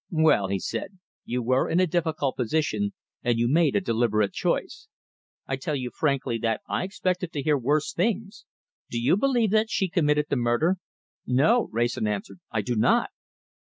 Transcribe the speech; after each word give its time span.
"Well," 0.09 0.47
he 0.47 0.57
said, 0.57 0.97
"you 1.25 1.43
were 1.43 1.69
in 1.69 1.79
a 1.79 1.85
difficult 1.85 2.35
position, 2.35 2.93
and 3.21 3.37
you 3.37 3.47
made 3.47 3.75
a 3.75 3.79
deliberate 3.81 4.33
choice. 4.33 4.87
I 5.45 5.57
tell 5.57 5.75
you 5.75 5.91
frankly 5.91 6.39
that 6.39 6.61
I 6.67 6.81
expected 6.83 7.31
to 7.33 7.43
hear 7.43 7.55
worse 7.55 7.93
things. 7.93 8.45
Do 8.89 8.99
you 8.99 9.15
believe 9.15 9.51
that 9.51 9.69
she 9.69 9.87
committed 9.89 10.25
the 10.31 10.37
murder?" 10.37 10.77
"No!" 11.27 11.69
Wrayson 11.71 12.07
answered. 12.07 12.39
"I 12.49 12.63
do 12.63 12.75
not!" 12.75 13.11